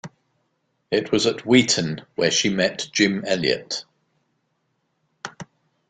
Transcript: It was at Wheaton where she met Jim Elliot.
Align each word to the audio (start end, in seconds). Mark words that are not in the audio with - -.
It 0.89 1.11
was 1.11 1.27
at 1.27 1.45
Wheaton 1.45 2.01
where 2.15 2.31
she 2.31 2.49
met 2.49 2.87
Jim 2.91 3.23
Elliot. 3.23 3.85